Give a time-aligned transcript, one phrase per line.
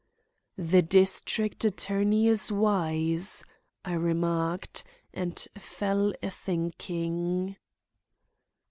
[0.57, 3.43] "The district attorney is wise,"
[3.85, 7.55] I remarked, and fell athinking.